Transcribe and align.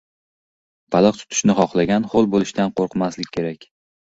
•Baliq 0.95 1.19
tutishni 1.19 1.55
xohlagan 1.61 2.09
ho‘l 2.15 2.31
bo‘lishdan 2.33 2.75
qo‘rqmasligi 2.81 3.35
kerak. 3.39 3.71